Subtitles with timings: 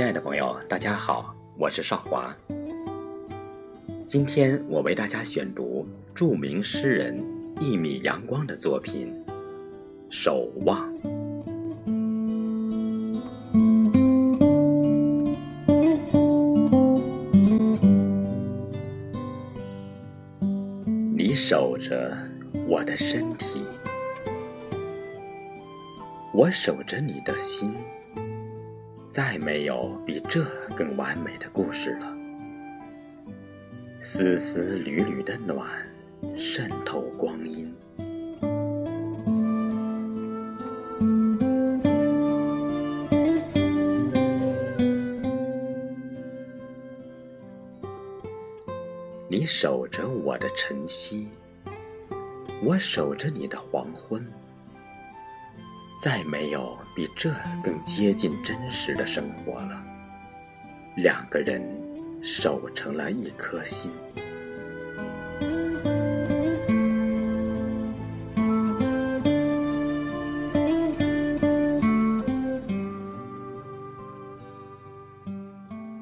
[0.00, 2.34] 亲爱的朋友，大家好，我是少华。
[4.06, 7.22] 今天我为大家选读著名诗人
[7.60, 9.12] 一米阳光的作品
[10.08, 10.90] 《守望》。
[21.14, 22.16] 你守着
[22.66, 23.62] 我的身体，
[26.32, 27.74] 我守着你的心。
[29.10, 30.46] 再没有比这
[30.76, 32.16] 更完美的故事了。
[33.98, 35.68] 丝丝缕缕的暖，
[36.38, 37.74] 渗透光阴。
[49.28, 51.28] 你守着我的晨曦，
[52.62, 54.24] 我守着你的黄昏。
[56.00, 57.30] 再没有比这
[57.62, 59.84] 更接近真实的生活了。
[60.96, 61.62] 两个人
[62.22, 63.90] 守成了一颗心。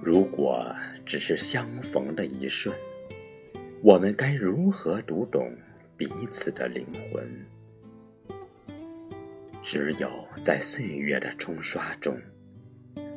[0.00, 0.72] 如果
[1.04, 2.72] 只是相逢的一瞬，
[3.82, 5.52] 我们该如何读懂
[5.96, 7.57] 彼此的灵魂？
[9.62, 12.16] 只有在岁月的冲刷中，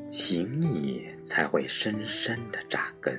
[0.10, 3.18] 情谊才会深深的扎根。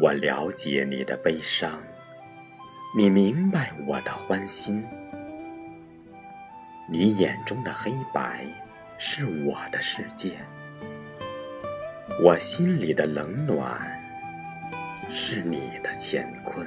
[0.00, 1.82] 我了解你的悲伤，
[2.96, 4.84] 你明白我的欢心。
[6.90, 8.46] 你眼中的黑白，
[8.98, 10.38] 是我的世界。
[12.20, 13.76] 我心里的冷暖，
[15.10, 16.66] 是你的乾坤。